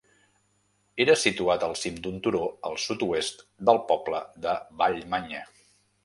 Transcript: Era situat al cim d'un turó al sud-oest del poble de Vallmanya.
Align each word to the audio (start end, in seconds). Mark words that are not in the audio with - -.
Era 1.03 1.15
situat 1.23 1.65
al 1.67 1.75
cim 1.81 1.99
d'un 2.07 2.15
turó 2.27 2.41
al 2.69 2.79
sud-oest 2.85 3.43
del 3.69 3.81
poble 3.91 4.23
de 4.47 4.55
Vallmanya. 4.81 5.43